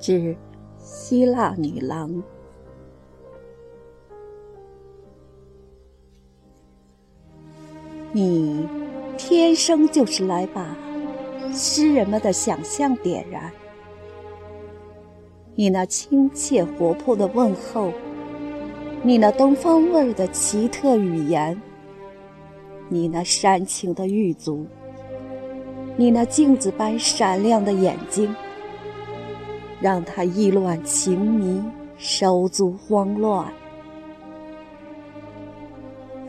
[0.00, 0.34] 之
[0.78, 2.22] 希腊女郎。
[8.12, 8.66] 你
[9.16, 10.76] 天生就是来把
[11.52, 13.52] 诗人们的想象点燃。
[15.54, 17.92] 你那亲切活泼的问候，
[19.02, 21.60] 你那东方味儿的奇特语言，
[22.88, 24.66] 你那煽情的玉足，
[25.96, 28.34] 你那镜子般闪亮的眼睛，
[29.80, 31.62] 让他意乱情迷，
[31.96, 33.52] 手足慌乱。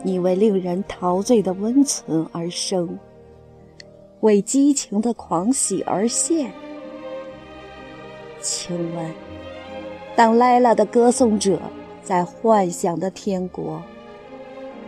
[0.04, 2.98] 你为令人陶醉的温存而生，
[4.22, 6.52] 为激情的狂喜而现。
[8.42, 9.12] 请问，
[10.16, 11.60] 当莱拉的歌颂者
[12.02, 13.80] 在幻想的天国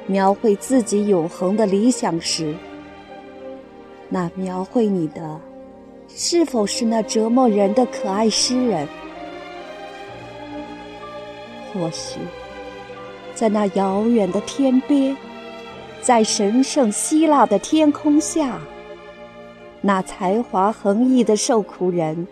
[0.08, 2.55] 描绘自己永恒的理想时，
[4.09, 5.39] 那描绘你的
[6.16, 8.88] 是否是那折磨人的可爱诗人？
[11.73, 12.19] 或许。
[13.33, 15.17] 在那遥远的天边，
[16.02, 18.59] 在神圣希腊的天空下，
[19.81, 22.28] 那才华横溢的受苦人，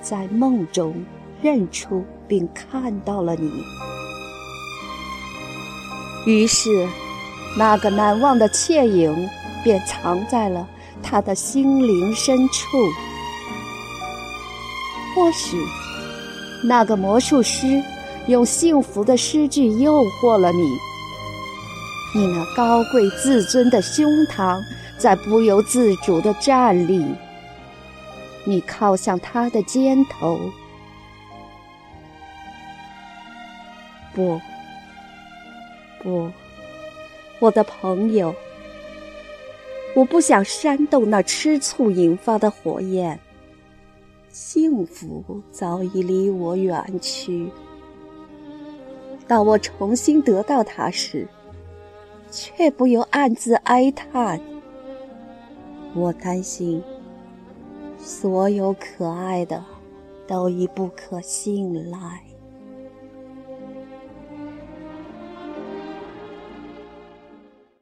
[0.00, 0.92] 在梦中
[1.40, 3.48] 认出并看到了你。
[6.26, 6.88] 于是，
[7.56, 9.30] 那个难忘的倩影
[9.62, 10.68] 便藏在了
[11.02, 12.64] 他的心灵深处。
[15.14, 15.56] 或许，
[16.64, 17.82] 那个魔术师。
[18.26, 20.78] 用幸福的诗句诱惑了你，
[22.14, 24.58] 你那高贵自尊的胸膛
[24.96, 27.04] 在不由自主地站立，
[28.46, 30.40] 你靠向他的肩头。
[34.14, 34.40] 不，
[36.02, 36.30] 不，
[37.40, 38.34] 我的朋友，
[39.94, 43.18] 我不想煽动那吃醋引发的火焰。
[44.30, 47.50] 幸福早已离我远去。
[49.28, 51.28] 当我重新得到它时，
[52.30, 54.40] 却不由暗自哀叹。
[55.94, 56.82] 我担心，
[57.96, 59.64] 所有可爱的
[60.26, 62.20] 都已不可信赖。